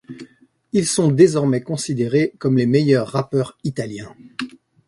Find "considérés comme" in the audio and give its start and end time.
1.61-2.57